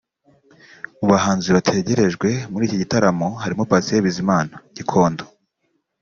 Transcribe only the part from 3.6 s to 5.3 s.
Patient Bizimana (Gikondo)